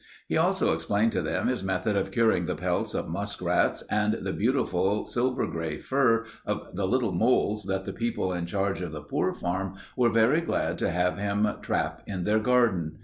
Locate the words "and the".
3.83-4.33